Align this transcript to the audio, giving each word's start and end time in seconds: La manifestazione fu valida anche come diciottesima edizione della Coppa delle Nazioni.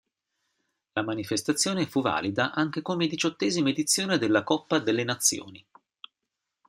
La 0.93 1.03
manifestazione 1.03 1.85
fu 1.85 2.01
valida 2.01 2.53
anche 2.53 2.81
come 2.81 3.05
diciottesima 3.05 3.69
edizione 3.69 4.17
della 4.17 4.41
Coppa 4.43 4.79
delle 4.79 5.03
Nazioni. 5.03 5.63